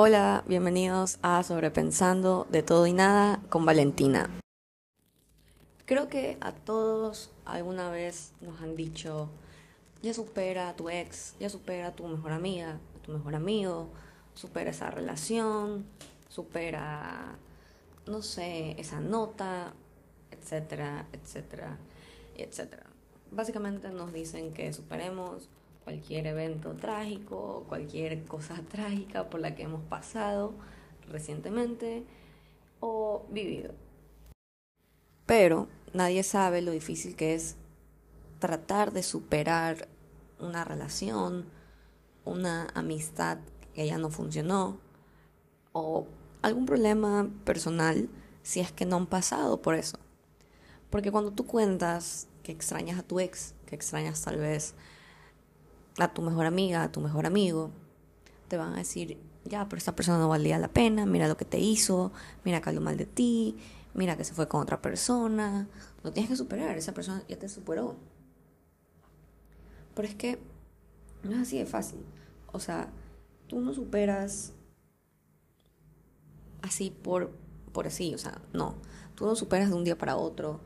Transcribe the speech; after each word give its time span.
Hola, 0.00 0.44
bienvenidos 0.46 1.18
a 1.22 1.42
Sobrepensando 1.42 2.46
de 2.50 2.62
todo 2.62 2.86
y 2.86 2.92
nada 2.92 3.42
con 3.48 3.66
Valentina. 3.66 4.30
Creo 5.86 6.08
que 6.08 6.38
a 6.40 6.52
todos 6.52 7.32
alguna 7.44 7.90
vez 7.90 8.30
nos 8.40 8.60
han 8.60 8.76
dicho, 8.76 9.28
ya 10.00 10.14
supera 10.14 10.68
a 10.68 10.76
tu 10.76 10.88
ex, 10.88 11.34
ya 11.40 11.50
supera 11.50 11.88
a 11.88 11.96
tu 11.96 12.06
mejor 12.06 12.30
amiga, 12.30 12.78
a 12.96 13.02
tu 13.02 13.10
mejor 13.10 13.34
amigo, 13.34 13.88
supera 14.34 14.70
esa 14.70 14.88
relación, 14.88 15.84
supera, 16.28 17.36
no 18.06 18.22
sé, 18.22 18.76
esa 18.78 19.00
nota, 19.00 19.74
etcétera, 20.30 21.08
etcétera, 21.12 21.76
etcétera. 22.36 22.84
Básicamente 23.32 23.88
nos 23.88 24.12
dicen 24.12 24.54
que 24.54 24.72
superemos 24.72 25.48
cualquier 25.88 26.26
evento 26.26 26.74
trágico, 26.74 27.64
cualquier 27.66 28.22
cosa 28.26 28.56
trágica 28.70 29.30
por 29.30 29.40
la 29.40 29.54
que 29.54 29.62
hemos 29.62 29.80
pasado 29.84 30.52
recientemente 31.10 32.04
o 32.80 33.24
vivido. 33.30 33.72
Pero 35.24 35.66
nadie 35.94 36.22
sabe 36.24 36.60
lo 36.60 36.72
difícil 36.72 37.16
que 37.16 37.34
es 37.34 37.56
tratar 38.38 38.92
de 38.92 39.02
superar 39.02 39.88
una 40.38 40.62
relación, 40.62 41.46
una 42.26 42.68
amistad 42.74 43.38
que 43.72 43.86
ya 43.86 43.96
no 43.96 44.10
funcionó 44.10 44.78
o 45.72 46.06
algún 46.42 46.66
problema 46.66 47.30
personal 47.46 48.10
si 48.42 48.60
es 48.60 48.72
que 48.72 48.84
no 48.84 48.96
han 48.96 49.06
pasado 49.06 49.62
por 49.62 49.74
eso. 49.74 49.98
Porque 50.90 51.10
cuando 51.10 51.30
tú 51.30 51.46
cuentas 51.46 52.28
que 52.42 52.52
extrañas 52.52 52.98
a 52.98 53.02
tu 53.04 53.20
ex, 53.20 53.54
que 53.64 53.74
extrañas 53.74 54.20
tal 54.20 54.36
vez 54.36 54.74
a 56.04 56.14
tu 56.14 56.22
mejor 56.22 56.46
amiga, 56.46 56.84
a 56.84 56.92
tu 56.92 57.00
mejor 57.00 57.26
amigo, 57.26 57.70
te 58.48 58.56
van 58.56 58.74
a 58.74 58.78
decir, 58.78 59.18
ya, 59.44 59.68
pero 59.68 59.78
esta 59.78 59.94
persona 59.94 60.18
no 60.18 60.28
valía 60.28 60.58
la 60.58 60.68
pena, 60.68 61.06
mira 61.06 61.28
lo 61.28 61.36
que 61.36 61.44
te 61.44 61.58
hizo, 61.58 62.12
mira 62.44 62.60
que 62.60 62.70
habló 62.70 62.80
mal 62.80 62.96
de 62.96 63.06
ti, 63.06 63.56
mira 63.94 64.16
que 64.16 64.24
se 64.24 64.34
fue 64.34 64.48
con 64.48 64.60
otra 64.60 64.80
persona, 64.80 65.68
lo 66.02 66.12
tienes 66.12 66.30
que 66.30 66.36
superar, 66.36 66.76
esa 66.76 66.94
persona 66.94 67.22
ya 67.28 67.38
te 67.38 67.48
superó. 67.48 67.96
Pero 69.94 70.08
es 70.08 70.14
que 70.14 70.38
no 71.22 71.32
es 71.32 71.42
así 71.42 71.58
de 71.58 71.66
fácil. 71.66 72.00
O 72.52 72.60
sea, 72.60 72.88
tú 73.48 73.60
no 73.60 73.74
superas 73.74 74.52
así 76.62 76.90
por, 76.90 77.32
por 77.72 77.86
así, 77.86 78.14
o 78.14 78.18
sea, 78.18 78.40
no. 78.52 78.76
Tú 79.16 79.26
no 79.26 79.34
superas 79.34 79.70
de 79.70 79.74
un 79.74 79.84
día 79.84 79.98
para 79.98 80.16
otro. 80.16 80.60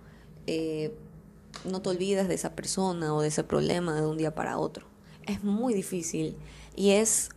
Eh, 0.46 0.94
no 1.64 1.80
te 1.80 1.88
olvidas 1.88 2.28
de 2.28 2.34
esa 2.34 2.54
persona 2.54 3.14
o 3.14 3.22
de 3.22 3.28
ese 3.28 3.44
problema 3.44 3.94
de 3.94 4.06
un 4.06 4.18
día 4.18 4.34
para 4.34 4.58
otro 4.58 4.91
es 5.26 5.42
muy 5.44 5.74
difícil 5.74 6.36
y 6.76 6.90
es... 6.90 7.30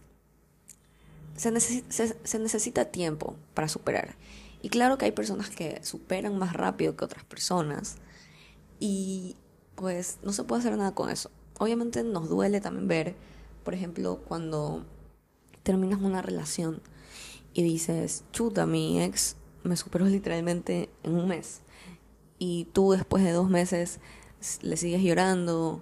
Se, 1.36 1.52
necesita 1.52 2.86
tiempo 2.86 3.36
para 3.53 3.67
superar. 3.67 4.16
Y 4.61 4.69
claro 4.69 4.97
que 4.97 5.05
hay 5.05 5.11
personas 5.11 5.50
que 5.50 5.83
superan 5.83 6.38
más 6.38 6.53
rápido 6.53 6.95
que 6.95 7.03
otras 7.03 7.25
personas 7.25 7.97
y 8.80 9.36
pues 9.75 10.17
no 10.23 10.31
se 10.31 10.45
puede 10.45 10.61
hacer 10.61 10.77
nada 10.77 10.95
con 10.95 11.09
eso. 11.09 11.30
Obviamente 11.59 12.03
nos 12.03 12.30
duele 12.30 12.61
también 12.61 12.88
ver, 12.88 13.16
por 13.64 13.73
ejemplo, 13.73 14.22
cuando 14.27 14.86
terminas 15.64 15.99
una 16.02 16.22
relación 16.22 16.81
y 17.53 17.64
dices, 17.64 18.23
chuta, 18.31 18.66
mi 18.66 19.02
ex 19.02 19.36
me 19.64 19.75
superó 19.75 20.05
literalmente 20.05 20.89
en 21.03 21.16
un 21.16 21.27
mes. 21.27 21.61
Y 22.38 22.66
tú 22.73 22.92
después 22.92 23.23
de 23.23 23.31
dos 23.31 23.49
meses 23.49 23.99
le 24.61 24.77
sigues 24.77 25.02
llorando 25.02 25.81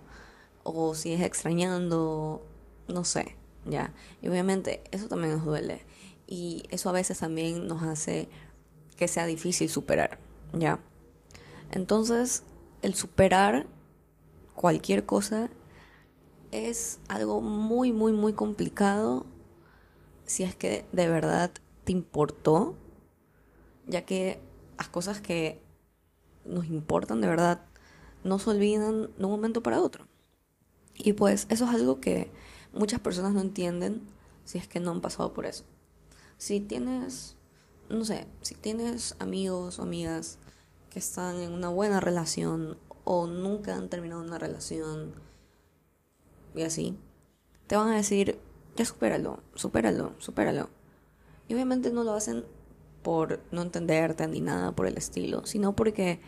o 0.63 0.95
si 0.95 1.13
es 1.13 1.21
extrañando, 1.21 2.41
no 2.87 3.03
sé, 3.03 3.35
ya. 3.65 3.93
Y 4.21 4.29
obviamente 4.29 4.83
eso 4.91 5.07
también 5.07 5.33
nos 5.33 5.45
duele. 5.45 5.85
Y 6.27 6.63
eso 6.69 6.89
a 6.89 6.93
veces 6.93 7.19
también 7.19 7.67
nos 7.67 7.83
hace 7.83 8.29
que 8.95 9.07
sea 9.07 9.25
difícil 9.25 9.69
superar, 9.69 10.19
ya. 10.53 10.79
Entonces, 11.71 12.43
el 12.81 12.93
superar 12.93 13.65
cualquier 14.55 15.05
cosa 15.05 15.49
es 16.51 16.99
algo 17.07 17.41
muy, 17.41 17.91
muy, 17.91 18.13
muy 18.13 18.33
complicado 18.33 19.25
si 20.25 20.43
es 20.43 20.55
que 20.55 20.85
de 20.91 21.07
verdad 21.07 21.51
te 21.83 21.91
importó, 21.91 22.75
ya 23.87 24.05
que 24.05 24.39
las 24.77 24.87
cosas 24.87 25.19
que 25.19 25.61
nos 26.45 26.65
importan 26.65 27.21
de 27.21 27.27
verdad 27.27 27.65
no 28.23 28.39
se 28.39 28.51
olvidan 28.51 29.09
de 29.17 29.25
un 29.25 29.31
momento 29.31 29.61
para 29.63 29.81
otro. 29.81 30.07
Y 30.95 31.13
pues 31.13 31.47
eso 31.49 31.65
es 31.65 31.71
algo 31.71 31.99
que 31.99 32.31
muchas 32.73 32.99
personas 32.99 33.33
no 33.33 33.41
entienden 33.41 34.01
si 34.45 34.57
es 34.57 34.67
que 34.67 34.79
no 34.79 34.91
han 34.91 35.01
pasado 35.01 35.33
por 35.33 35.45
eso. 35.45 35.63
Si 36.37 36.59
tienes, 36.59 37.35
no 37.89 38.05
sé, 38.05 38.27
si 38.41 38.55
tienes 38.55 39.15
amigos 39.19 39.79
o 39.79 39.83
amigas 39.83 40.37
que 40.89 40.99
están 40.99 41.39
en 41.39 41.51
una 41.51 41.69
buena 41.69 41.99
relación 41.99 42.77
o 43.03 43.27
nunca 43.27 43.75
han 43.75 43.89
terminado 43.89 44.21
una 44.21 44.37
relación 44.37 45.13
y 46.55 46.61
así, 46.61 46.97
te 47.67 47.75
van 47.75 47.89
a 47.89 47.95
decir, 47.95 48.39
ya 48.75 48.85
supéralo, 48.85 49.39
supéralo, 49.55 50.13
supéralo. 50.19 50.69
Y 51.47 51.53
obviamente 51.55 51.91
no 51.91 52.03
lo 52.03 52.13
hacen 52.13 52.45
por 53.01 53.41
no 53.51 53.61
entenderte 53.61 54.27
ni 54.27 54.41
nada 54.41 54.71
por 54.71 54.87
el 54.87 54.97
estilo, 54.97 55.45
sino 55.45 55.75
porque 55.75 56.19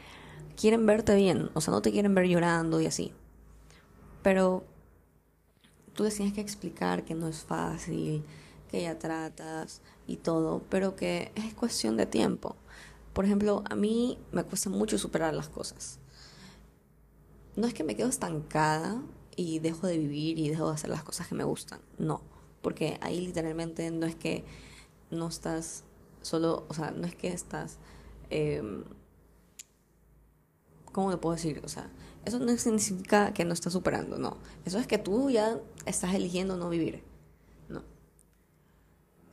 quieren 0.55 0.85
verte 0.85 1.15
bien, 1.15 1.49
o 1.53 1.61
sea, 1.61 1.73
no 1.73 1.81
te 1.81 1.91
quieren 1.91 2.15
ver 2.15 2.27
llorando 2.27 2.81
y 2.81 2.87
así. 2.87 3.13
Pero 4.25 4.63
tú 5.93 6.03
les 6.03 6.15
tienes 6.15 6.33
que 6.33 6.41
explicar 6.41 7.05
que 7.05 7.13
no 7.13 7.27
es 7.27 7.43
fácil, 7.43 8.23
que 8.71 8.81
ya 8.81 8.97
tratas 8.97 9.83
y 10.07 10.17
todo, 10.17 10.63
pero 10.67 10.95
que 10.95 11.31
es 11.35 11.53
cuestión 11.53 11.95
de 11.95 12.07
tiempo. 12.07 12.55
Por 13.13 13.25
ejemplo, 13.25 13.63
a 13.69 13.75
mí 13.75 14.17
me 14.31 14.43
cuesta 14.43 14.71
mucho 14.71 14.97
superar 14.97 15.35
las 15.35 15.47
cosas. 15.47 15.99
No 17.55 17.67
es 17.67 17.75
que 17.75 17.83
me 17.83 17.95
quedo 17.95 18.09
estancada 18.09 18.99
y 19.35 19.59
dejo 19.59 19.85
de 19.85 19.99
vivir 19.99 20.39
y 20.39 20.49
dejo 20.49 20.69
de 20.69 20.73
hacer 20.73 20.89
las 20.89 21.03
cosas 21.03 21.27
que 21.27 21.35
me 21.35 21.43
gustan, 21.43 21.79
no, 21.99 22.21
porque 22.63 22.97
ahí 23.01 23.21
literalmente 23.21 23.91
no 23.91 24.07
es 24.07 24.15
que 24.15 24.43
no 25.11 25.27
estás 25.27 25.83
solo, 26.23 26.65
o 26.67 26.73
sea, 26.73 26.89
no 26.89 27.05
es 27.05 27.13
que 27.13 27.27
estás, 27.27 27.77
eh, 28.31 28.63
¿cómo 30.91 31.11
le 31.11 31.17
puedo 31.17 31.35
decir? 31.35 31.61
O 31.63 31.69
sea, 31.69 31.91
eso 32.25 32.39
no 32.39 32.57
significa 32.57 33.33
que 33.33 33.45
no 33.45 33.53
estás 33.53 33.73
superando, 33.73 34.17
no. 34.17 34.37
Eso 34.65 34.79
es 34.79 34.87
que 34.87 34.97
tú 34.97 35.29
ya 35.29 35.59
estás 35.85 36.13
eligiendo 36.15 36.57
no 36.57 36.69
vivir. 36.69 37.03
No. 37.69 37.83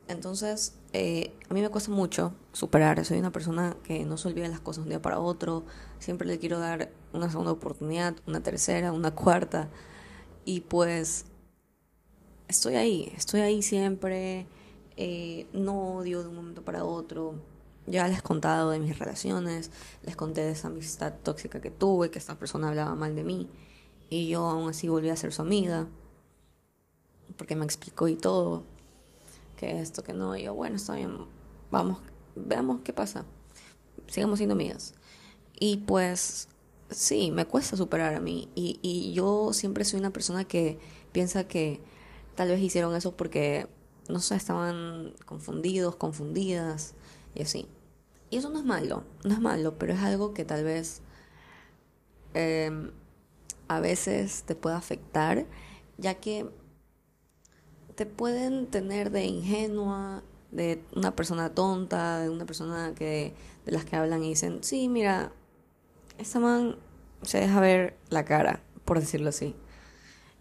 Entonces, 0.09 0.75
eh, 0.93 1.35
a 1.49 1.55
mí 1.55 1.63
me 1.63 1.71
cuesta 1.71 1.91
mucho 1.91 2.35
superar. 2.53 3.03
Soy 3.05 3.19
una 3.19 3.33
persona 3.33 3.77
que 3.83 4.05
no 4.05 4.19
se 4.19 4.29
olvida 4.29 4.47
las 4.49 4.61
cosas 4.61 4.79
de 4.79 4.83
un 4.83 4.89
día 4.91 5.03
para 5.03 5.19
otro. 5.19 5.65
Siempre 5.99 6.29
le 6.29 6.39
quiero 6.39 6.59
dar 6.59 6.93
una 7.15 7.31
segunda 7.31 7.53
oportunidad, 7.53 8.15
una 8.27 8.43
tercera, 8.43 8.93
una 8.93 9.13
cuarta. 9.15 9.71
Y 10.45 10.61
pues, 10.61 11.25
estoy 12.49 12.77
ahí, 12.77 13.13
estoy 13.17 13.41
ahí 13.41 13.63
siempre. 13.63 14.47
Eh, 14.99 15.47
no 15.55 15.97
odio 15.97 16.23
de 16.23 16.29
un 16.29 16.37
momento 16.37 16.63
para 16.63 16.85
otro 16.85 17.52
ya 17.87 18.06
les 18.09 18.19
he 18.19 18.22
contado 18.22 18.70
de 18.70 18.78
mis 18.78 18.98
relaciones, 18.98 19.70
les 20.03 20.16
conté 20.16 20.43
de 20.43 20.53
esa 20.53 20.69
amistad 20.69 21.15
tóxica 21.22 21.60
que 21.60 21.70
tuve, 21.70 22.10
que 22.10 22.19
esta 22.19 22.38
persona 22.38 22.69
hablaba 22.69 22.94
mal 22.94 23.15
de 23.15 23.25
mí 23.25 23.48
y 24.09 24.28
yo 24.28 24.48
aún 24.48 24.70
así 24.70 24.88
volví 24.88 25.09
a 25.09 25.16
ser 25.16 25.32
su 25.32 25.43
amiga 25.43 25.88
porque 27.37 27.56
me 27.56 27.65
explicó 27.65 28.09
y 28.09 28.16
todo, 28.16 28.65
que 29.56 29.81
esto, 29.81 30.03
que 30.03 30.12
no, 30.12 30.37
y 30.37 30.44
yo, 30.44 30.54
bueno, 30.54 30.76
está 30.76 30.94
bien, 30.94 31.16
vamos, 31.70 31.98
veamos 32.37 32.82
qué 32.82 32.93
pasa, 32.93 33.25
sigamos 34.06 34.38
siendo 34.38 34.54
amigas. 34.54 34.94
Y 35.59 35.78
pues 35.78 36.49
sí, 36.91 37.31
me 37.31 37.47
cuesta 37.47 37.76
superar 37.76 38.14
a 38.14 38.20
mí 38.20 38.49
y, 38.54 38.78
y 38.82 39.12
yo 39.12 39.53
siempre 39.53 39.84
soy 39.84 40.00
una 40.00 40.10
persona 40.10 40.44
que 40.44 40.78
piensa 41.12 41.44
que 41.49 41.81
tal 42.34 42.49
vez 42.49 42.60
hicieron 42.60 42.94
eso 42.94 43.16
porque, 43.16 43.66
no 44.09 44.20
sé, 44.20 44.34
estaban 44.37 45.14
confundidos, 45.25 45.97
confundidas 45.97 46.94
y 47.34 47.43
así. 47.43 47.69
Y 48.31 48.38
eso 48.38 48.50
no 48.50 48.58
es 48.58 48.64
malo, 48.64 49.05
no 49.25 49.34
es 49.34 49.40
malo, 49.40 49.79
pero 49.79 49.93
es 49.93 50.00
algo 50.00 50.32
que 50.32 50.44
tal 50.44 50.64
vez 50.64 51.02
em, 52.34 52.90
a 53.69 53.81
veces 53.81 54.44
te 54.44 54.55
puede 54.55 54.76
afectar, 54.76 55.46
ya 55.99 56.14
que 56.14 56.49
te 57.94 58.06
pueden 58.06 58.67
tener 58.69 59.11
de 59.11 59.25
ingenua, 59.25 60.23
de 60.50 60.82
una 60.94 61.14
persona 61.14 61.55
tonta, 61.55 62.20
de 62.20 62.31
una 62.31 62.46
persona 62.46 62.94
que 62.94 63.35
de 63.64 63.73
las 63.73 63.85
que 63.85 63.96
hablan 63.96 64.25
y 64.25 64.31
dicen, 64.31 64.58
sí, 64.62 64.88
mira, 64.88 65.32
esta 66.19 66.40
man 66.40 66.76
se 67.23 67.38
deja 67.38 67.61
ver 67.61 67.96
la 68.11 68.25
cara, 68.25 68.62
por 68.85 69.00
decirlo 69.00 69.28
así. 69.28 69.55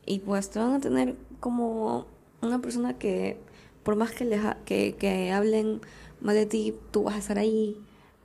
Y 0.05 0.19
pues 0.19 0.49
te 0.49 0.59
van 0.59 0.73
a 0.73 0.79
tener 0.79 1.15
como 1.39 2.07
una 2.41 2.59
persona 2.59 2.97
que, 2.97 3.39
por 3.83 3.95
más 3.95 4.11
que, 4.11 4.27
que, 4.65 4.95
que 4.95 5.31
hablen 5.31 5.81
mal 6.21 6.35
de 6.35 6.45
ti, 6.45 6.75
tú 6.91 7.03
vas 7.03 7.15
a 7.15 7.19
estar 7.19 7.37
ahí 7.37 7.77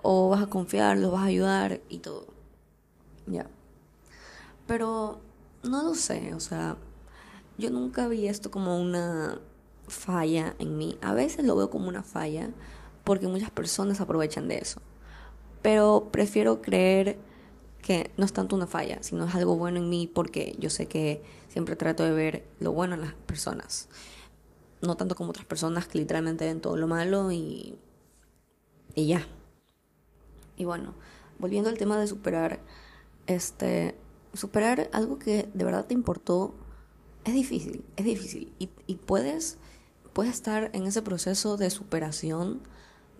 o 0.02 0.28
vas 0.28 0.42
a 0.42 0.46
confiar, 0.46 0.98
los 0.98 1.12
vas 1.12 1.22
a 1.22 1.26
ayudar 1.26 1.80
y 1.88 1.98
todo. 1.98 2.26
Ya. 3.26 3.48
Pero 4.66 5.20
no 5.62 5.82
lo 5.82 5.94
sé, 5.94 6.34
o 6.34 6.40
sea, 6.40 6.76
yo 7.58 7.70
nunca 7.70 8.08
vi 8.08 8.28
esto 8.28 8.50
como 8.50 8.80
una 8.80 9.40
falla 9.88 10.54
en 10.58 10.76
mí. 10.78 10.98
A 11.00 11.14
veces 11.14 11.44
lo 11.44 11.56
veo 11.56 11.70
como 11.70 11.88
una 11.88 12.02
falla 12.02 12.50
porque 13.04 13.28
muchas 13.28 13.50
personas 13.50 14.00
aprovechan 14.00 14.48
de 14.48 14.58
eso. 14.58 14.80
Pero 15.62 16.08
prefiero 16.12 16.60
creer 16.62 17.18
que 17.82 18.10
no 18.16 18.24
es 18.24 18.32
tanto 18.32 18.56
una 18.56 18.66
falla, 18.66 19.02
sino 19.02 19.24
es 19.26 19.34
algo 19.34 19.56
bueno 19.56 19.78
en 19.78 19.88
mí 19.88 20.10
porque 20.12 20.56
yo 20.58 20.70
sé 20.70 20.86
que 20.86 21.22
siempre 21.48 21.76
trato 21.76 22.02
de 22.04 22.12
ver 22.12 22.46
lo 22.60 22.72
bueno 22.72 22.94
en 22.94 23.00
las 23.00 23.14
personas. 23.14 23.88
No 24.82 24.96
tanto 24.96 25.14
como 25.14 25.30
otras 25.30 25.46
personas 25.46 25.86
que 25.86 25.98
literalmente 25.98 26.44
ven 26.44 26.60
todo 26.60 26.76
lo 26.76 26.86
malo 26.86 27.32
y, 27.32 27.78
y 28.96 29.06
ya. 29.06 29.24
Y 30.56 30.64
bueno, 30.64 30.94
volviendo 31.38 31.70
al 31.70 31.78
tema 31.78 31.96
de 32.00 32.08
superar, 32.08 32.58
este, 33.28 33.94
superar 34.32 34.90
algo 34.92 35.20
que 35.20 35.48
de 35.54 35.64
verdad 35.64 35.86
te 35.86 35.94
importó 35.94 36.54
es 37.24 37.34
difícil, 37.34 37.84
es 37.96 38.04
difícil. 38.04 38.52
Y, 38.58 38.94
puedes, 38.96 39.58
puedes 40.12 40.32
estar 40.32 40.70
en 40.72 40.86
ese 40.86 41.02
proceso 41.02 41.56
de 41.56 41.70
superación 41.70 42.62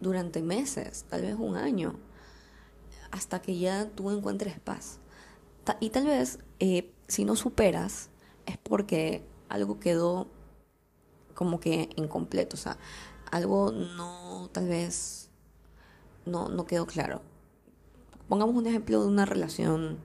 durante 0.00 0.43
meses, 0.43 1.05
tal 1.08 1.23
vez 1.23 1.37
un 1.38 1.56
año, 1.56 1.96
hasta 3.11 3.43
que 3.43 3.58
ya 3.58 3.88
tú 3.90 4.11
encuentres 4.11 4.58
paz. 4.58 4.99
Y 5.81 5.90
tal 5.90 6.06
vez 6.06 6.38
eh, 6.61 6.93
si 7.08 7.25
no 7.25 7.37
superas 7.37 8.11
es 8.46 8.56
porque 8.58 9.26
algo 9.49 9.81
quedó 9.81 10.28
como 11.34 11.61
que 11.61 11.90
incompleto, 11.96 12.55
o 12.55 12.58
sea, 12.58 12.78
algo 13.31 13.73
no, 13.73 14.49
tal 14.52 14.69
vez 14.69 15.25
no, 16.26 16.49
no 16.49 16.67
quedó 16.67 16.87
claro. 16.87 17.23
Pongamos 18.28 18.56
un 18.56 18.67
ejemplo 18.67 19.00
de 19.00 19.08
una 19.08 19.25
relación 19.25 19.99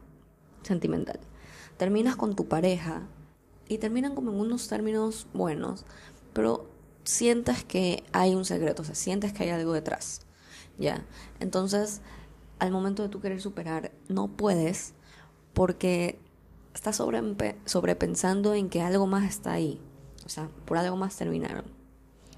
sentimental. 0.64 1.20
Terminas 1.78 2.16
con 2.16 2.36
tu 2.36 2.48
pareja 2.48 3.02
y 3.68 3.80
terminan 3.80 4.16
como 4.16 4.32
en 4.32 4.40
unos 4.40 4.68
términos 4.68 5.28
buenos, 5.34 5.86
pero 6.34 6.70
sientes 7.04 7.64
que 7.64 8.04
hay 8.12 8.36
un 8.36 8.46
secreto, 8.46 8.84
o 8.84 8.86
sea, 8.86 8.96
sientes 8.96 9.34
que 9.34 9.44
hay 9.44 9.50
algo 9.50 9.74
detrás, 9.74 10.22
¿ya? 10.78 11.06
Entonces, 11.40 12.02
al 12.60 12.72
momento 12.72 13.02
de 13.02 13.10
tú 13.10 13.22
querer 13.22 13.42
superar, 13.42 13.92
no 14.08 14.28
puedes 14.28 14.94
porque 15.54 16.20
estás 16.74 16.98
sobre, 16.98 17.58
sobrepensando 17.66 18.54
en 18.54 18.70
que 18.70 18.82
algo 18.82 19.08
más 19.08 19.24
está 19.24 19.54
ahí, 19.54 19.82
o 20.26 20.30
sea, 20.30 20.50
por 20.66 20.78
algo 20.78 20.98
más 20.98 21.16
terminaron. 21.16 21.66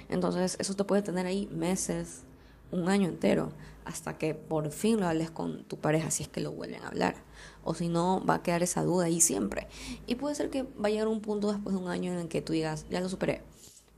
Entonces, 0.10 0.56
eso 0.60 0.76
te 0.76 0.84
puede 0.84 1.02
tener 1.02 1.26
ahí 1.26 1.48
meses, 1.52 2.24
un 2.74 2.90
año 2.90 3.08
entero, 3.08 3.52
hasta 3.86 4.18
que 4.18 4.34
por 4.34 4.72
fin 4.72 5.00
lo 5.00 5.08
hables 5.08 5.32
con 5.32 5.64
tu 5.66 5.78
pareja, 5.78 6.12
si 6.12 6.24
es 6.24 6.30
que 6.30 6.42
lo 6.42 6.52
vuelven 6.52 6.84
a 6.84 6.88
hablar. 6.88 7.16
O 7.64 7.74
si 7.74 7.88
no, 7.88 8.24
va 8.26 8.36
a 8.36 8.44
quedar 8.44 8.64
esa 8.64 8.84
duda 8.84 9.06
ahí 9.06 9.22
siempre. 9.22 9.68
Y 10.08 10.16
puede 10.16 10.36
ser 10.36 10.50
que 10.50 10.64
vaya 10.64 10.88
a 10.88 10.90
llegar 10.90 11.08
un 11.08 11.22
punto 11.22 11.52
después 11.52 11.76
de 11.76 11.82
un 11.82 11.90
año 11.90 12.12
en 12.12 12.20
el 12.20 12.28
que 12.28 12.42
tú 12.42 12.54
digas, 12.54 12.86
ya 12.90 13.00
lo 13.00 13.10
superé. 13.10 13.42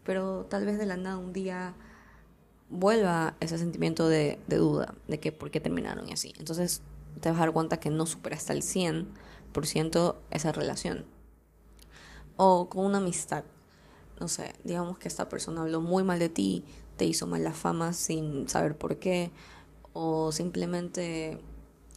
Pero 0.03 0.45
tal 0.49 0.65
vez 0.65 0.77
de 0.77 0.85
la 0.85 0.97
nada 0.97 1.17
un 1.17 1.33
día 1.33 1.75
vuelva 2.69 3.35
ese 3.39 3.57
sentimiento 3.57 4.07
de, 4.07 4.39
duda, 4.47 4.95
de 5.07 5.19
que 5.19 5.31
por 5.31 5.51
qué 5.51 5.59
terminaron 5.59 6.07
y 6.09 6.13
así. 6.13 6.33
Entonces 6.37 6.81
te 7.21 7.29
vas 7.29 7.37
a 7.37 7.41
dar 7.41 7.53
cuenta 7.53 7.79
que 7.79 7.89
no 7.89 8.05
superaste 8.05 8.53
al 8.53 8.61
100% 8.61 10.15
esa 10.31 10.51
relación. 10.51 11.05
O 12.37 12.69
con 12.69 12.85
una 12.85 12.97
amistad. 12.97 13.43
No 14.19 14.27
sé, 14.27 14.53
digamos 14.63 14.97
que 14.97 15.07
esta 15.07 15.27
persona 15.27 15.61
habló 15.61 15.81
muy 15.81 16.03
mal 16.03 16.19
de 16.19 16.29
ti, 16.29 16.63
te 16.97 17.05
hizo 17.05 17.27
mala 17.27 17.53
fama 17.53 17.93
sin 17.93 18.47
saber 18.47 18.77
por 18.77 18.97
qué, 18.97 19.31
o 19.93 20.31
simplemente 20.31 21.39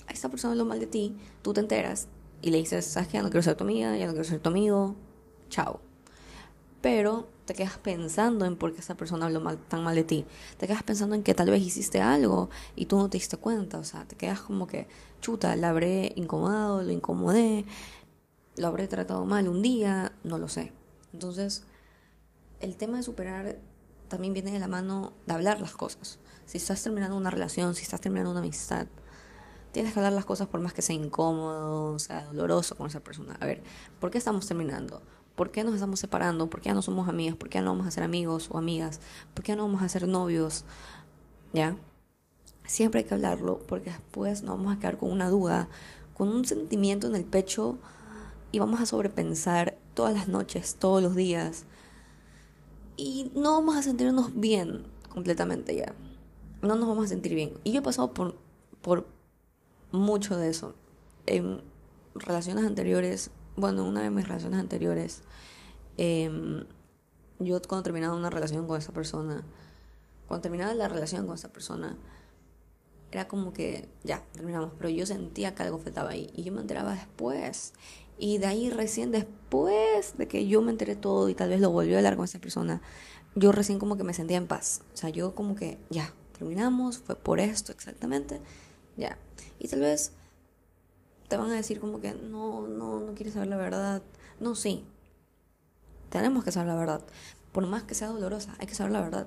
esta 0.08 0.28
persona 0.28 0.52
habló 0.52 0.64
mal 0.64 0.80
de 0.80 0.86
ti, 0.86 1.16
tú 1.42 1.52
te 1.52 1.60
enteras 1.60 2.08
y 2.42 2.50
le 2.50 2.58
dices, 2.58 2.84
sabes 2.84 3.08
que 3.08 3.14
ya 3.14 3.22
no 3.22 3.30
quiero 3.30 3.42
ser 3.42 3.56
tu 3.56 3.64
amiga, 3.64 3.96
ya 3.96 4.06
no 4.06 4.12
quiero 4.12 4.28
ser 4.28 4.40
tu 4.40 4.48
amigo, 4.48 4.94
chao. 5.50 5.80
Pero 6.80 7.28
te 7.44 7.54
quedas 7.54 7.78
pensando 7.78 8.44
en 8.44 8.56
por 8.56 8.72
qué 8.72 8.80
esa 8.80 8.96
persona 8.96 9.26
habló 9.26 9.40
mal, 9.40 9.58
tan 9.58 9.82
mal 9.82 9.94
de 9.94 10.04
ti. 10.04 10.24
Te 10.58 10.66
quedas 10.66 10.82
pensando 10.82 11.14
en 11.16 11.22
que 11.22 11.34
tal 11.34 11.50
vez 11.50 11.62
hiciste 11.62 12.00
algo 12.00 12.50
y 12.76 12.86
tú 12.86 12.98
no 12.98 13.10
te 13.10 13.18
diste 13.18 13.36
cuenta. 13.36 13.78
O 13.78 13.84
sea, 13.84 14.04
te 14.06 14.16
quedas 14.16 14.40
como 14.40 14.66
que, 14.66 14.86
chuta, 15.20 15.56
la 15.56 15.70
habré 15.70 16.12
incomodado, 16.14 16.82
lo 16.82 16.92
incomodé, 16.92 17.64
lo 18.56 18.68
habré 18.68 18.86
tratado 18.86 19.24
mal 19.24 19.48
un 19.48 19.62
día, 19.62 20.12
no 20.22 20.38
lo 20.38 20.48
sé. 20.48 20.72
Entonces, 21.12 21.64
el 22.60 22.76
tema 22.76 22.98
de 22.98 23.02
superar 23.02 23.58
también 24.08 24.34
viene 24.34 24.50
de 24.50 24.58
la 24.58 24.68
mano 24.68 25.12
de 25.26 25.34
hablar 25.34 25.60
las 25.60 25.72
cosas. 25.72 26.18
Si 26.46 26.58
estás 26.58 26.82
terminando 26.82 27.16
una 27.16 27.30
relación, 27.30 27.74
si 27.74 27.82
estás 27.82 28.00
terminando 28.00 28.30
una 28.30 28.40
amistad, 28.40 28.86
tienes 29.72 29.92
que 29.92 30.00
hablar 30.00 30.12
las 30.12 30.24
cosas 30.24 30.48
por 30.48 30.60
más 30.60 30.72
que 30.72 30.82
sea 30.82 30.96
incómodo, 30.96 31.98
sea 31.98 32.24
doloroso 32.26 32.74
con 32.76 32.86
esa 32.86 33.00
persona. 33.00 33.36
A 33.40 33.46
ver, 33.46 33.62
¿por 34.00 34.10
qué 34.10 34.18
estamos 34.18 34.46
terminando? 34.46 35.02
¿Por 35.36 35.50
qué 35.50 35.62
nos 35.62 35.74
estamos 35.74 36.00
separando? 36.00 36.50
¿Por 36.50 36.60
qué 36.60 36.70
ya 36.70 36.74
no 36.74 36.82
somos 36.82 37.08
amigas? 37.08 37.36
¿Por 37.36 37.48
qué 37.48 37.58
ya 37.58 37.62
no 37.62 37.70
vamos 37.70 37.86
a 37.86 37.90
ser 37.90 38.02
amigos 38.02 38.48
o 38.50 38.58
amigas? 38.58 39.00
¿Por 39.34 39.44
qué 39.44 39.52
ya 39.52 39.56
no 39.56 39.64
vamos 39.64 39.82
a 39.82 39.88
ser 39.88 40.08
novios? 40.08 40.64
¿Ya? 41.52 41.76
Siempre 42.66 43.00
hay 43.00 43.06
que 43.06 43.14
hablarlo 43.14 43.60
porque 43.66 43.90
después 43.90 44.42
nos 44.42 44.56
vamos 44.56 44.76
a 44.76 44.80
quedar 44.80 44.98
con 44.98 45.12
una 45.12 45.28
duda, 45.28 45.68
con 46.14 46.28
un 46.28 46.44
sentimiento 46.44 47.06
en 47.06 47.14
el 47.14 47.24
pecho 47.24 47.78
y 48.50 48.58
vamos 48.58 48.80
a 48.80 48.86
sobrepensar 48.86 49.78
todas 49.94 50.14
las 50.14 50.28
noches, 50.28 50.74
todos 50.74 51.02
los 51.02 51.14
días 51.14 51.66
y 52.98 53.30
no 53.34 53.52
vamos 53.52 53.76
a 53.76 53.82
sentirnos 53.82 54.38
bien 54.38 54.84
completamente 55.08 55.74
ya. 55.74 55.94
No 56.60 56.74
nos 56.74 56.88
vamos 56.88 57.06
a 57.06 57.08
sentir 57.08 57.34
bien. 57.34 57.52
Y 57.62 57.72
yo 57.72 57.78
he 57.78 57.82
pasado 57.82 58.12
por, 58.12 58.36
por 58.82 59.06
mucho 59.92 60.36
de 60.36 60.50
eso. 60.50 60.74
En 61.26 61.62
relaciones 62.14 62.64
anteriores, 62.64 63.30
bueno, 63.56 63.84
una 63.84 64.02
de 64.02 64.10
mis 64.10 64.26
relaciones 64.26 64.58
anteriores, 64.58 65.22
em, 65.96 66.64
yo 67.38 67.62
cuando 67.62 67.84
terminaba 67.84 68.16
una 68.16 68.30
relación 68.30 68.66
con 68.66 68.76
esa 68.76 68.92
persona, 68.92 69.44
cuando 70.26 70.42
terminaba 70.42 70.74
la 70.74 70.88
relación 70.88 71.24
con 71.26 71.36
esa 71.36 71.52
persona, 71.52 71.96
era 73.12 73.28
como 73.28 73.52
que 73.52 73.88
ya, 74.02 74.24
terminamos, 74.32 74.72
pero 74.76 74.90
yo 74.90 75.06
sentía 75.06 75.54
que 75.54 75.62
algo 75.62 75.78
faltaba 75.78 76.10
ahí 76.10 76.30
y 76.34 76.42
yo 76.42 76.52
me 76.52 76.60
enteraba 76.60 76.94
después. 76.94 77.72
Y 78.18 78.38
de 78.38 78.46
ahí 78.46 78.70
recién 78.70 79.12
después 79.12 80.16
de 80.18 80.26
que 80.26 80.46
yo 80.46 80.60
me 80.60 80.72
enteré 80.72 80.96
todo 80.96 81.28
y 81.28 81.34
tal 81.34 81.50
vez 81.50 81.60
lo 81.60 81.70
volvió 81.70 81.94
a 81.94 81.98
hablar 81.98 82.16
con 82.16 82.24
esa 82.24 82.40
persona, 82.40 82.82
yo 83.34 83.52
recién 83.52 83.78
como 83.78 83.96
que 83.96 84.04
me 84.04 84.14
sentía 84.14 84.36
en 84.36 84.46
paz. 84.46 84.82
O 84.92 84.96
sea, 84.96 85.10
yo 85.10 85.34
como 85.34 85.54
que 85.54 85.78
ya, 85.90 86.12
terminamos, 86.36 86.98
fue 86.98 87.14
por 87.16 87.40
esto 87.40 87.72
exactamente, 87.72 88.40
ya. 88.96 89.18
Y 89.58 89.68
tal 89.68 89.80
vez 89.80 90.12
te 91.28 91.36
van 91.36 91.50
a 91.50 91.54
decir 91.54 91.78
como 91.78 92.00
que 92.00 92.12
no, 92.14 92.66
no, 92.66 93.00
no 93.00 93.14
quieres 93.14 93.34
saber 93.34 93.48
la 93.48 93.56
verdad. 93.56 94.02
No, 94.40 94.54
sí. 94.54 94.84
Tenemos 96.10 96.42
que 96.42 96.52
saber 96.52 96.68
la 96.68 96.76
verdad. 96.76 97.04
Por 97.52 97.66
más 97.66 97.84
que 97.84 97.94
sea 97.94 98.08
dolorosa, 98.08 98.56
hay 98.58 98.66
que 98.66 98.74
saber 98.74 98.92
la 98.92 99.02
verdad. 99.02 99.26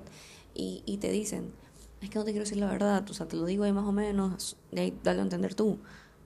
Y, 0.54 0.82
y 0.84 0.98
te 0.98 1.10
dicen, 1.10 1.52
es 2.00 2.10
que 2.10 2.18
no 2.18 2.24
te 2.24 2.32
quiero 2.32 2.44
decir 2.44 2.58
la 2.58 2.66
verdad, 2.70 3.08
o 3.08 3.14
sea, 3.14 3.26
te 3.26 3.36
lo 3.36 3.46
digo 3.46 3.64
ahí 3.64 3.72
más 3.72 3.86
o 3.86 3.92
menos, 3.92 4.56
de 4.72 4.80
ahí 4.80 4.98
dale 5.02 5.20
a 5.20 5.22
entender 5.22 5.54
tú. 5.54 5.78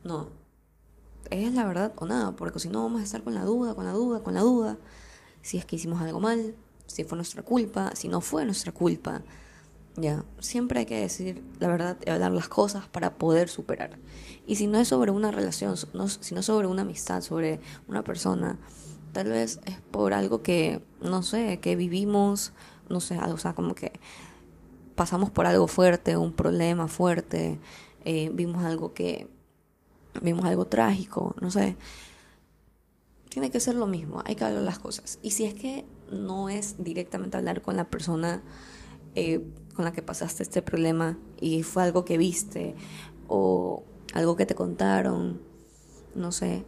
No, 0.03 0.31
es 1.31 1.53
la 1.55 1.65
verdad 1.65 1.93
o 1.97 2.07
nada, 2.07 2.33
porque 2.33 2.59
si 2.59 2.69
no 2.69 2.83
vamos 2.83 3.01
a 3.01 3.05
estar 3.05 3.23
con 3.23 3.35
la 3.35 3.45
duda, 3.45 3.75
con 3.75 3.85
la 3.85 3.93
duda, 3.93 4.23
con 4.23 4.35
la 4.35 4.41
duda, 4.41 4.79
si 5.43 5.59
es 5.59 5.65
que 5.65 5.77
hicimos 5.77 6.01
algo 6.01 6.21
mal, 6.21 6.55
si 6.87 7.05
fue 7.05 7.17
nuestra 7.17 7.43
culpa, 7.43 7.93
si 7.95 8.09
no 8.09 8.21
fue 8.21 8.45
nuestra 8.45 8.73
culpa. 8.73 9.23
Ya, 9.97 10.25
siempre 10.41 10.81
hay 10.81 10.87
que 10.87 11.01
decir 11.01 11.43
la 11.59 11.69
verdad 11.69 11.97
y 12.05 12.11
hablar 12.11 12.33
las 12.33 12.49
cosas 12.49 12.87
para 12.87 13.15
poder 13.15 13.49
superar. 13.49 13.99
Y 14.47 14.57
si 14.57 14.67
no 14.67 14.79
es 14.79 14.89
sobre 14.89 15.11
una 15.11 15.31
relación, 15.31 15.75
no, 15.95 16.09
si 16.09 16.35
no 16.35 16.41
es 16.41 16.47
sobre 16.47 16.67
una 16.67 16.83
amistad, 16.83 17.23
sobre 17.23 17.61
una 17.89 18.05
persona, 18.05 18.59
tal 19.13 19.29
vez 19.31 19.61
es 19.65 19.81
por 19.91 20.13
algo 20.13 20.43
que, 20.43 20.83
no 21.01 21.23
sé, 21.23 21.61
que 21.61 21.77
vivimos, 21.77 22.53
no 22.91 23.01
sé, 23.01 23.17
algo, 23.17 23.35
o 23.35 23.39
sea, 23.39 23.55
como 23.55 23.75
que 23.75 23.93
pasamos 24.95 25.31
por 25.31 25.47
algo 25.47 25.67
fuerte, 25.67 26.17
un 26.17 26.33
problema 26.33 26.89
fuerte, 26.89 27.59
eh, 28.05 28.31
vimos 28.35 28.65
algo 28.65 28.93
que 28.93 29.29
vimos 30.23 30.45
algo 30.45 30.67
trágico, 30.67 31.35
no 31.41 31.51
sé. 31.51 31.77
Tiene 33.29 33.51
que 33.51 33.61
ser 33.61 33.75
lo 33.75 33.87
mismo, 33.87 34.23
hay 34.25 34.35
que 34.35 34.45
hablar 34.45 34.63
las 34.63 34.79
cosas. 34.79 35.19
Y 35.23 35.33
si 35.33 35.45
es 35.45 35.55
que 35.55 35.85
no 36.11 36.49
es 36.49 36.83
directamente 36.83 37.37
hablar 37.37 37.63
con 37.63 37.77
la 37.77 37.91
persona 37.91 38.43
eh, 39.15 39.43
con 39.75 39.85
la 39.85 39.93
que 39.93 40.03
pasaste 40.03 40.43
este 40.43 40.63
problema 40.63 41.19
y 41.41 41.63
fue 41.63 41.83
algo 41.83 42.05
que 42.05 42.19
viste 42.19 42.75
o 43.29 43.83
algo 44.15 44.37
que 44.37 44.47
te 44.47 44.55
contaron, 44.55 45.41
no 46.15 46.33
sé, 46.33 46.65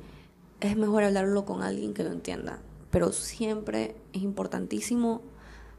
es 0.61 0.77
mejor 0.77 1.05
hablarlo 1.05 1.45
con 1.45 1.63
alguien 1.63 1.95
que 1.95 2.05
lo 2.05 2.11
entienda. 2.11 2.61
Pero 2.91 3.13
siempre 3.13 3.97
es 4.13 4.23
importantísimo 4.23 5.23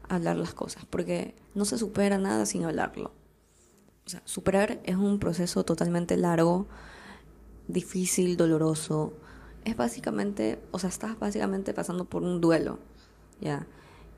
hablar 0.08 0.36
las 0.36 0.54
cosas, 0.54 0.84
porque 0.86 1.34
no 1.54 1.64
se 1.64 1.78
supera 1.78 2.18
nada 2.18 2.46
sin 2.46 2.64
hablarlo. 2.64 3.12
O 4.06 4.08
sea, 4.08 4.22
superar 4.24 4.80
es 4.84 4.96
un 4.96 5.18
proceso 5.18 5.64
totalmente 5.64 6.16
largo 6.16 6.66
difícil, 7.72 8.36
doloroso. 8.36 9.12
Es 9.64 9.76
básicamente, 9.76 10.58
o 10.70 10.78
sea, 10.78 10.88
estás 10.88 11.18
básicamente 11.18 11.74
pasando 11.74 12.04
por 12.06 12.22
un 12.22 12.40
duelo, 12.40 12.78
¿ya? 13.40 13.66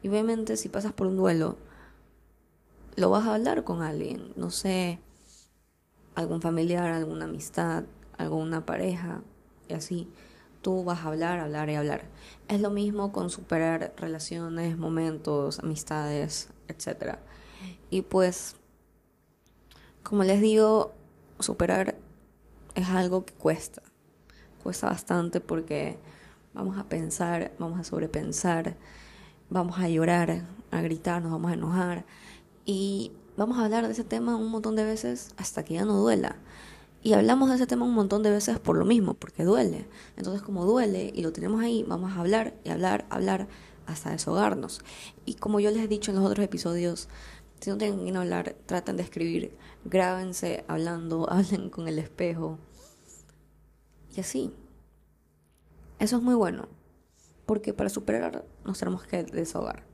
Y 0.03 0.09
obviamente 0.09 0.57
si 0.57 0.69
pasas 0.69 0.93
por 0.93 1.07
un 1.07 1.17
duelo, 1.17 1.57
lo 2.97 3.11
vas 3.11 3.27
a 3.27 3.35
hablar 3.35 3.65
con 3.65 3.83
alguien, 3.83 4.33
no 4.37 4.51
sé, 4.51 5.01
algún 6.15 6.41
familiar, 6.43 6.93
alguna 6.93 7.25
amistad, 7.25 7.85
alguna 8.19 8.67
pareja, 8.67 9.23
y 9.69 9.75
así. 9.75 10.09
tú 10.63 10.85
vas 10.85 11.01
a 11.01 11.09
hablar, 11.09 11.41
hablar 11.41 11.71
y 11.71 11.75
hablar. 11.75 12.05
Es 12.49 12.61
lo 12.61 12.71
mismo 12.71 13.13
con 13.13 13.31
superar 13.31 13.95
relaciones, 13.97 14.79
momentos, 14.79 15.59
amistades, 15.61 16.51
etc. 16.69 17.19
Y 17.91 18.03
pues, 18.03 18.57
como 20.03 20.25
les 20.25 20.41
digo, 20.41 20.93
superar 21.41 21.97
es 22.75 22.89
algo 22.89 23.25
que 23.25 23.33
cuesta. 23.35 23.83
Cuesta 24.63 24.89
bastante 24.89 25.41
porque 25.41 25.99
vamos 26.55 26.79
a 26.79 26.85
pensar, 26.85 27.53
vamos 27.59 27.81
a 27.81 27.85
sobrepensar, 27.85 28.77
vamos 29.51 29.79
a 29.79 29.89
llorar, 29.89 30.45
a 30.71 30.81
gritar, 30.81 31.23
nos 31.23 31.33
vamos 31.33 31.51
a 31.51 31.55
enojar 31.55 32.05
y 32.65 33.13
vamos 33.37 33.59
a 33.59 33.65
hablar 33.65 33.87
de 33.87 33.93
ese 33.93 34.05
tema 34.05 34.37
un 34.37 34.51
montón 34.51 34.77
de 34.77 34.85
veces 34.85 35.35
hasta 35.37 35.65
que 35.65 35.75
ya 35.75 35.85
no 35.85 35.95
duela. 35.95 36.37
Y 37.05 37.15
hablamos 37.15 37.49
de 37.49 37.57
ese 37.57 37.67
tema 37.67 37.85
un 37.85 37.95
montón 37.95 38.23
de 38.23 38.31
veces 38.31 38.61
por 38.61 38.77
lo 38.77 38.85
mismo, 38.85 39.15
porque 39.15 39.43
duele. 39.43 39.87
Entonces, 40.17 40.41
como 40.41 40.65
duele 40.65 41.11
y 41.13 41.23
lo 41.23 41.33
tenemos 41.33 41.61
ahí, 41.61 41.85
vamos 41.89 42.13
a 42.13 42.21
hablar 42.21 42.55
y 42.63 42.71
hablar, 42.71 43.07
hablar 43.11 43.49
hasta 43.87 44.11
deshogarnos. 44.11 44.83
Y 45.27 45.35
como 45.35 45.59
yo 45.59 45.73
les 45.73 45.83
he 45.83 45.89
dicho 45.89 46.13
en 46.13 46.19
los 46.19 46.25
otros 46.25 46.45
episodios, 46.45 47.09
si 47.63 47.71
no 47.71 47.79
tienen 47.79 48.05
que 48.05 48.19
hablar, 48.19 48.57
traten 48.67 48.97
de 48.97 49.05
escribir, 49.05 49.57
grábense 49.85 50.65
hablando, 50.67 51.31
hablen 51.31 51.71
con 51.71 51.87
el 51.87 51.99
espejo. 51.99 52.59
Y 54.17 54.21
así. 54.21 54.53
Eso 56.01 56.17
es 56.17 56.23
muy 56.23 56.35
bueno, 56.35 56.69
porque 57.47 57.73
para 57.73 57.89
superar 57.89 58.45
nos 58.65 58.81
tenemos 58.81 59.05
que 59.05 59.23
desahogar. 59.23 59.85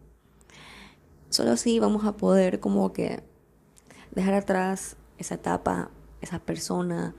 Solo 1.28 1.50
así 1.50 1.78
vamos 1.78 2.06
a 2.06 2.16
poder 2.16 2.58
como 2.58 2.94
que 2.94 3.22
dejar 4.12 4.32
atrás 4.32 4.96
esa 5.18 5.34
etapa, 5.34 5.90
esa 6.22 6.38
persona, 6.38 7.14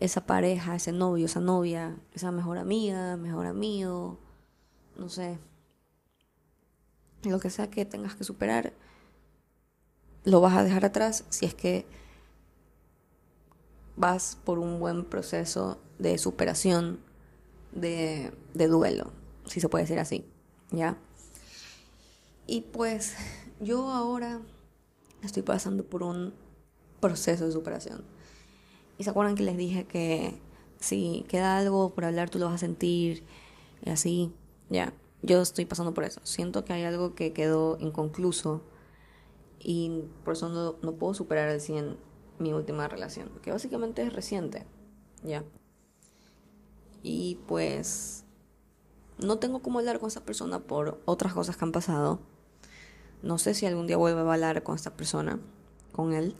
esa 0.00 0.24
pareja, 0.24 0.74
ese 0.74 0.92
novio, 0.92 1.26
esa 1.26 1.40
novia, 1.40 1.98
esa 2.14 2.32
mejor 2.32 2.56
amiga, 2.56 3.18
mejor 3.18 3.44
amigo, 3.44 4.18
no 4.96 5.10
sé. 5.10 5.38
Lo 7.24 7.38
que 7.38 7.50
sea 7.50 7.68
que 7.68 7.84
tengas 7.84 8.14
que 8.14 8.24
superar, 8.24 8.72
lo 10.24 10.40
vas 10.40 10.56
a 10.56 10.64
dejar 10.64 10.84
atrás 10.84 11.24
si 11.28 11.46
es 11.46 11.54
que 11.54 11.86
vas 13.96 14.38
por 14.44 14.58
un 14.58 14.80
buen 14.80 15.04
proceso 15.04 15.78
de 15.98 16.18
superación, 16.18 16.98
de, 17.72 18.32
de 18.54 18.68
duelo, 18.68 19.12
si 19.46 19.60
se 19.60 19.68
puede 19.68 19.84
decir 19.84 19.98
así, 19.98 20.24
¿ya? 20.70 20.96
Y 22.46 22.62
pues 22.62 23.14
yo 23.60 23.90
ahora 23.90 24.40
estoy 25.22 25.42
pasando 25.42 25.84
por 25.84 26.02
un 26.02 26.34
proceso 27.00 27.46
de 27.46 27.52
superación. 27.52 28.04
Y 28.98 29.04
se 29.04 29.10
acuerdan 29.10 29.34
que 29.34 29.42
les 29.42 29.56
dije 29.56 29.86
que 29.86 30.38
si 30.78 31.24
queda 31.28 31.56
algo 31.56 31.94
por 31.94 32.04
hablar, 32.04 32.30
tú 32.30 32.38
lo 32.38 32.46
vas 32.46 32.54
a 32.56 32.58
sentir 32.58 33.24
y 33.84 33.90
así, 33.90 34.32
ya. 34.68 34.92
Yo 35.22 35.40
estoy 35.40 35.64
pasando 35.64 35.94
por 35.94 36.04
eso. 36.04 36.20
Siento 36.24 36.64
que 36.64 36.74
hay 36.74 36.84
algo 36.84 37.14
que 37.14 37.32
quedó 37.32 37.78
inconcluso 37.80 38.62
y 39.64 40.04
por 40.24 40.34
eso 40.34 40.48
no, 40.48 40.76
no 40.82 40.92
puedo 40.94 41.14
superar 41.14 41.48
al 41.48 41.60
100 41.60 41.96
mi 42.38 42.52
última 42.52 42.86
relación, 42.86 43.30
que 43.42 43.50
básicamente 43.50 44.02
es 44.02 44.12
reciente, 44.12 44.64
ya. 45.24 45.42
Y 47.02 47.40
pues 47.48 48.24
no 49.18 49.38
tengo 49.38 49.60
cómo 49.60 49.80
hablar 49.80 49.98
con 49.98 50.06
esa 50.06 50.24
persona 50.24 50.60
por 50.60 51.00
otras 51.04 51.34
cosas 51.34 51.56
que 51.56 51.64
han 51.64 51.72
pasado 51.72 52.20
no 53.24 53.38
sé 53.38 53.54
si 53.54 53.64
algún 53.64 53.86
día 53.86 53.96
vuelva 53.96 54.20
a 54.20 54.34
hablar 54.34 54.62
con 54.62 54.76
esta 54.76 54.94
persona, 54.94 55.40
con 55.92 56.12
él, 56.12 56.34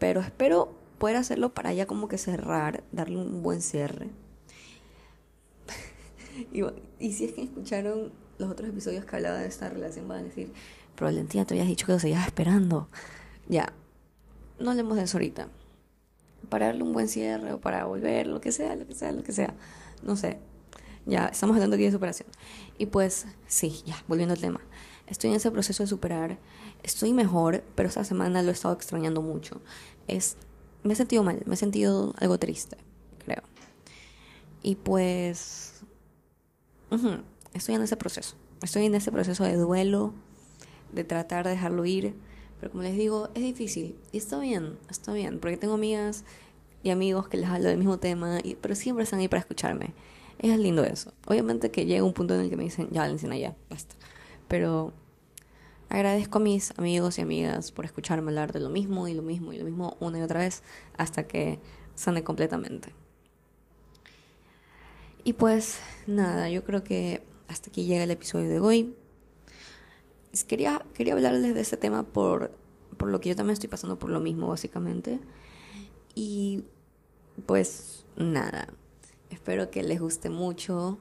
pero 0.00 0.20
espero 0.20 0.74
poder 0.98 1.16
hacerlo 1.16 1.54
para 1.54 1.72
ya 1.72 1.86
como 1.86 2.08
que 2.08 2.18
cerrar, 2.18 2.82
darle 2.90 3.18
un 3.18 3.42
buen 3.44 3.62
cierre. 3.62 4.10
y, 6.98 7.12
si 7.12 7.26
es 7.26 7.32
que 7.32 7.44
escucharon 7.44 8.12
los 8.38 8.50
otros 8.50 8.70
episodios 8.70 9.04
que 9.04 9.14
hablaba 9.14 9.38
de 9.38 9.46
esta 9.46 9.68
relación, 9.68 10.08
van 10.08 10.18
a 10.18 10.22
decir, 10.24 10.52
pero 10.94 11.06
Valentina, 11.06 11.44
te 11.44 11.54
habías 11.54 11.68
dicho 11.68 11.86
que 11.86 11.92
lo 11.92 11.98
seguías 11.98 12.26
esperando. 12.26 12.88
Ya, 13.48 13.72
no 14.58 14.70
hablemos 14.70 14.96
de 14.96 15.04
eso 15.04 15.18
ahorita. 15.18 15.48
Para 16.48 16.66
darle 16.66 16.82
un 16.82 16.92
buen 16.92 17.08
cierre 17.08 17.52
o 17.52 17.60
para 17.60 17.84
volver, 17.84 18.26
lo 18.26 18.40
que 18.40 18.52
sea, 18.52 18.76
lo 18.76 18.86
que 18.86 18.94
sea, 18.94 19.12
lo 19.12 19.22
que 19.22 19.32
sea. 19.32 19.54
No 20.02 20.16
sé. 20.16 20.38
Ya, 21.06 21.26
estamos 21.26 21.54
hablando 21.54 21.74
aquí 21.76 21.84
de 21.84 21.92
superación. 21.92 22.28
Y 22.78 22.86
pues, 22.86 23.26
sí, 23.46 23.82
ya, 23.84 23.96
volviendo 24.08 24.34
al 24.34 24.40
tema. 24.40 24.60
Estoy 25.06 25.30
en 25.30 25.36
ese 25.36 25.50
proceso 25.50 25.82
de 25.82 25.86
superar. 25.86 26.38
Estoy 26.82 27.12
mejor, 27.12 27.62
pero 27.74 27.88
esta 27.88 28.04
semana 28.04 28.42
lo 28.42 28.50
he 28.50 28.52
estado 28.52 28.74
extrañando 28.74 29.20
mucho. 29.20 29.60
Es, 30.08 30.36
me 30.82 30.94
he 30.94 30.96
sentido 30.96 31.22
mal, 31.22 31.42
me 31.46 31.54
he 31.54 31.58
sentido 31.58 32.14
algo 32.18 32.38
triste, 32.38 32.78
creo. 33.24 33.42
Y 34.62 34.76
pues, 34.76 35.82
estoy 37.52 37.74
en 37.74 37.82
ese 37.82 37.96
proceso. 37.96 38.36
Estoy 38.62 38.86
en 38.86 38.94
ese 38.94 39.12
proceso 39.12 39.44
de 39.44 39.56
duelo, 39.56 40.14
de 40.94 41.04
tratar 41.04 41.44
de 41.44 41.50
dejarlo 41.50 41.84
ir. 41.84 42.14
Pero 42.60 42.72
como 42.72 42.82
les 42.82 42.96
digo, 42.96 43.30
es 43.34 43.42
difícil. 43.42 43.96
Y 44.12 44.18
está 44.18 44.38
bien, 44.38 44.78
está 44.90 45.12
bien. 45.12 45.38
Porque 45.38 45.56
tengo 45.56 45.74
amigas 45.74 46.24
y 46.82 46.90
amigos 46.90 47.28
que 47.28 47.36
les 47.36 47.48
hablo 47.48 47.68
del 47.68 47.78
mismo 47.78 47.98
tema, 47.98 48.38
y, 48.44 48.56
pero 48.56 48.74
siempre 48.74 49.04
están 49.04 49.20
ahí 49.20 49.28
para 49.28 49.40
escucharme. 49.40 49.94
Es 50.38 50.58
lindo 50.58 50.84
eso. 50.84 51.12
Obviamente 51.26 51.70
que 51.70 51.86
llega 51.86 52.04
un 52.04 52.12
punto 52.12 52.34
en 52.34 52.42
el 52.42 52.50
que 52.50 52.56
me 52.56 52.64
dicen, 52.64 52.88
ya, 52.90 53.00
Valenciana, 53.02 53.36
ya, 53.36 53.56
basta. 53.70 53.94
Pero 54.48 54.92
agradezco 55.88 56.38
a 56.38 56.42
mis 56.42 56.78
amigos 56.78 57.18
y 57.18 57.22
amigas 57.22 57.72
por 57.72 57.84
escucharme 57.84 58.30
hablar 58.30 58.52
de 58.52 58.60
lo 58.60 58.68
mismo 58.68 59.08
y 59.08 59.14
lo 59.14 59.22
mismo 59.22 59.52
y 59.52 59.58
lo 59.58 59.64
mismo 59.64 59.96
una 60.00 60.18
y 60.18 60.22
otra 60.22 60.40
vez 60.40 60.62
hasta 60.96 61.26
que 61.26 61.60
sane 61.94 62.22
completamente. 62.22 62.92
Y 65.22 65.32
pues 65.32 65.78
nada, 66.06 66.50
yo 66.50 66.64
creo 66.64 66.84
que 66.84 67.22
hasta 67.48 67.70
aquí 67.70 67.84
llega 67.84 68.04
el 68.04 68.10
episodio 68.10 68.48
de 68.48 68.60
hoy. 68.60 68.94
Quería, 70.42 70.84
quería 70.94 71.12
hablarles 71.12 71.54
de 71.54 71.60
este 71.60 71.76
tema 71.76 72.02
por, 72.02 72.50
por 72.96 73.08
lo 73.08 73.20
que 73.20 73.28
yo 73.28 73.36
también 73.36 73.52
estoy 73.52 73.68
pasando 73.68 73.98
por 73.98 74.10
lo 74.10 74.18
mismo, 74.18 74.48
básicamente. 74.48 75.20
Y 76.14 76.64
pues 77.46 78.04
nada, 78.16 78.68
espero 79.30 79.70
que 79.70 79.82
les 79.82 80.00
guste 80.00 80.30
mucho, 80.30 80.98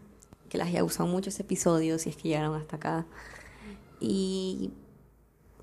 que 0.49 0.57
les 0.57 0.67
haya 0.67 0.81
gustado 0.81 1.09
mucho 1.09 1.29
este 1.29 1.43
episodio, 1.43 1.97
si 1.97 2.09
es 2.09 2.15
que 2.15 2.29
llegaron 2.29 2.55
hasta 2.55 2.75
acá. 2.75 3.05
Y 3.99 4.71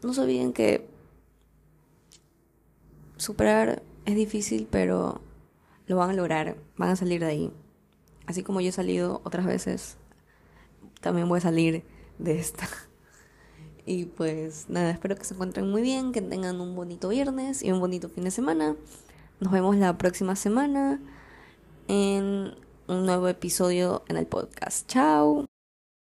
no 0.03 0.15
se 0.15 0.23
olviden 0.23 0.53
que 0.53 0.89
superar 3.17 3.83
es 4.07 4.17
difícil, 4.17 4.67
pero 4.71 5.21
lo 5.87 5.97
van 5.97 6.11
a 6.11 6.15
lograr, 6.15 6.57
van 6.77 6.91
a 6.91 6.97
salir 6.97 7.21
de 7.21 7.27
ahí. 7.27 7.53
Así 8.27 8.43
como 8.43 8.61
yo 8.61 8.69
he 8.69 8.73
salido 8.73 9.21
otras 9.25 9.45
veces, 9.45 9.97
también 11.01 11.29
voy 11.29 11.39
a 11.39 11.43
salir 11.43 11.85
de 12.19 12.39
esta. 12.39 12.69
Y 13.91 14.05
pues 14.05 14.67
nada, 14.69 14.93
espero 14.93 15.17
que 15.17 15.25
se 15.25 15.35
encuentren 15.35 15.69
muy 15.69 15.83
bien, 15.83 16.13
que 16.13 16.23
tengan 16.23 16.61
un 16.61 16.77
bonito 16.77 17.09
viernes 17.09 17.61
y 17.61 17.73
un 17.73 17.81
bonito 17.81 18.09
fin 18.09 18.23
de 18.23 18.31
semana. 18.31 18.77
Nos 19.41 19.51
vemos 19.51 19.75
la 19.75 19.99
próxima 19.99 20.37
semana 20.37 21.01
en 21.89 22.55
un 22.87 23.05
nuevo 23.05 23.27
episodio 23.27 24.05
en 24.07 24.17
el 24.17 24.29
podcast. 24.29 24.87
Chao. 24.87 25.60